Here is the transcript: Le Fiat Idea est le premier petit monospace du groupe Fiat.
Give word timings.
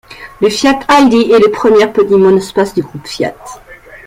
Le 0.41 0.49
Fiat 0.49 0.79
Idea 0.99 1.37
est 1.37 1.39
le 1.39 1.51
premier 1.51 1.85
petit 1.85 2.15
monospace 2.15 2.73
du 2.73 2.81
groupe 2.81 3.05
Fiat. 3.05 3.35